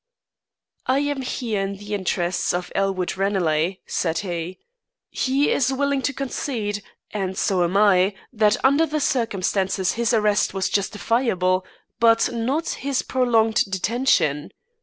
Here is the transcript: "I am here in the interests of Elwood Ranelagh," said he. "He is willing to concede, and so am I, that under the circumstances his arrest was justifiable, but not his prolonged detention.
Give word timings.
"I 0.87 0.97
am 1.01 1.21
here 1.21 1.61
in 1.61 1.75
the 1.75 1.93
interests 1.93 2.55
of 2.55 2.71
Elwood 2.73 3.17
Ranelagh," 3.17 3.75
said 3.85 4.17
he. 4.25 4.57
"He 5.11 5.51
is 5.51 5.71
willing 5.71 6.01
to 6.01 6.11
concede, 6.13 6.81
and 7.11 7.37
so 7.37 7.63
am 7.63 7.77
I, 7.77 8.15
that 8.33 8.57
under 8.65 8.87
the 8.87 8.99
circumstances 8.99 9.91
his 9.91 10.11
arrest 10.11 10.55
was 10.55 10.69
justifiable, 10.69 11.63
but 11.99 12.31
not 12.33 12.69
his 12.69 13.03
prolonged 13.03 13.63
detention. 13.69 14.49